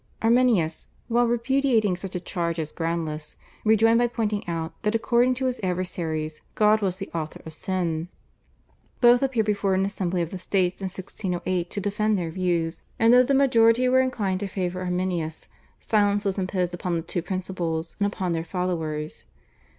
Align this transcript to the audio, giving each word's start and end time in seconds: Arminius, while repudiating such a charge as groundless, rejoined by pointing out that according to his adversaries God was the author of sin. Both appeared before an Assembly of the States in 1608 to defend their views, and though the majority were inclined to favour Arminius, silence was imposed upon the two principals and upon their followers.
Arminius, 0.23 0.87
while 1.09 1.27
repudiating 1.27 1.95
such 1.95 2.15
a 2.15 2.19
charge 2.19 2.57
as 2.59 2.71
groundless, 2.71 3.35
rejoined 3.63 3.99
by 3.99 4.07
pointing 4.07 4.43
out 4.47 4.73
that 4.81 4.95
according 4.95 5.35
to 5.35 5.45
his 5.45 5.59
adversaries 5.61 6.41
God 6.55 6.81
was 6.81 6.97
the 6.97 7.11
author 7.13 7.39
of 7.45 7.53
sin. 7.53 8.07
Both 8.99 9.21
appeared 9.21 9.45
before 9.45 9.75
an 9.75 9.85
Assembly 9.85 10.23
of 10.23 10.31
the 10.31 10.39
States 10.39 10.81
in 10.81 10.85
1608 10.85 11.69
to 11.69 11.79
defend 11.79 12.17
their 12.17 12.31
views, 12.31 12.81
and 12.97 13.13
though 13.13 13.21
the 13.21 13.35
majority 13.35 13.87
were 13.87 14.01
inclined 14.01 14.39
to 14.39 14.47
favour 14.47 14.79
Arminius, 14.81 15.49
silence 15.79 16.25
was 16.25 16.39
imposed 16.39 16.73
upon 16.73 16.95
the 16.95 17.03
two 17.03 17.21
principals 17.21 17.95
and 17.99 18.07
upon 18.11 18.31
their 18.31 18.43
followers. 18.43 19.25